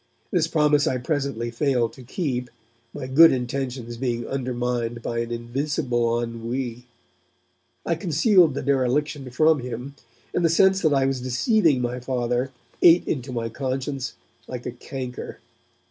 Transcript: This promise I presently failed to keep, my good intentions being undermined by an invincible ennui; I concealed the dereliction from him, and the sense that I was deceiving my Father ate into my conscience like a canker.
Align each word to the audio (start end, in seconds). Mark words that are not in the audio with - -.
This 0.31 0.47
promise 0.47 0.87
I 0.87 0.97
presently 0.97 1.51
failed 1.51 1.93
to 1.93 2.01
keep, 2.01 2.49
my 2.91 3.05
good 3.05 3.31
intentions 3.31 3.97
being 3.97 4.25
undermined 4.27 5.03
by 5.03 5.19
an 5.19 5.29
invincible 5.29 6.19
ennui; 6.19 6.87
I 7.85 7.93
concealed 7.93 8.55
the 8.55 8.63
dereliction 8.63 9.29
from 9.29 9.59
him, 9.59 9.93
and 10.33 10.43
the 10.43 10.49
sense 10.49 10.81
that 10.81 10.91
I 10.91 11.05
was 11.05 11.21
deceiving 11.21 11.83
my 11.83 11.99
Father 11.99 12.49
ate 12.81 13.07
into 13.07 13.31
my 13.31 13.47
conscience 13.47 14.13
like 14.47 14.65
a 14.65 14.71
canker. 14.71 15.37